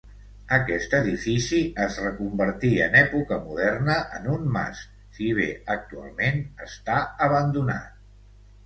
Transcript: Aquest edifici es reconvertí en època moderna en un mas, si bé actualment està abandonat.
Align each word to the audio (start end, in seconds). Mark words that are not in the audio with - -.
Aquest 0.55 0.93
edifici 0.99 1.59
es 1.83 1.97
reconvertí 2.05 2.71
en 2.87 2.97
època 3.03 3.39
moderna 3.45 3.99
en 4.21 4.27
un 4.39 4.49
mas, 4.57 4.83
si 5.19 5.31
bé 5.43 5.49
actualment 5.79 6.45
està 6.69 7.01
abandonat. 7.31 8.05